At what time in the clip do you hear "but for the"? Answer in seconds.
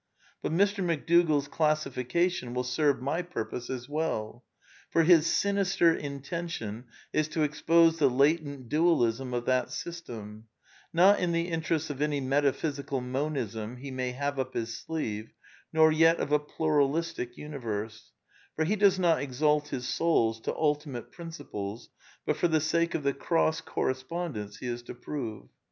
22.25-22.59